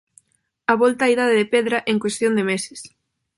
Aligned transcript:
A 0.71 0.73
volta 0.81 1.07
á 1.07 1.11
idade 1.15 1.35
de 1.39 1.49
pedra 1.53 1.77
en 1.91 1.97
cuestión 2.03 2.31
de 2.37 2.47
meses. 2.51 2.79